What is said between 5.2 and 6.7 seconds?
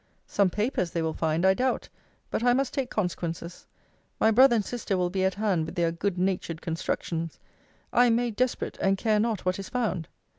at hand with their good natured